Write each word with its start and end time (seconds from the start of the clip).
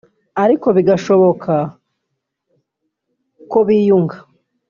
ariko 0.43 0.67
bigashoboka 0.75 1.53
ko 3.51 3.59
biyunga 3.67 4.17